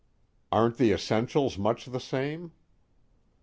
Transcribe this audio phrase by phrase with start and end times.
[0.51, 2.53] "Aren't the essentials much the same?"